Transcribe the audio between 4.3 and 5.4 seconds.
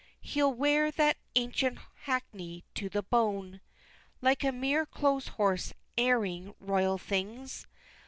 a mere clothes